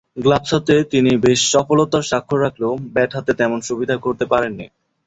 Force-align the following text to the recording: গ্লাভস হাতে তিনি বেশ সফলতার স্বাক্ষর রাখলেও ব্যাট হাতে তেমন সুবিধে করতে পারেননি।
গ্লাভস 0.17 0.51
হাতে 0.53 0.75
তিনি 0.91 1.11
বেশ 1.25 1.39
সফলতার 1.53 2.07
স্বাক্ষর 2.09 2.39
রাখলেও 2.45 2.73
ব্যাট 2.93 3.11
হাতে 3.15 3.31
তেমন 3.39 3.59
সুবিধে 3.67 3.95
করতে 4.05 4.25
পারেননি। 4.31 4.65